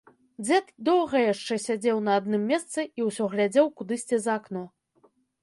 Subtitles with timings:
[0.45, 4.65] Дзед доўга яшчэ сядзеў на адным месцы і ўсё глядзеў кудысьці за акно.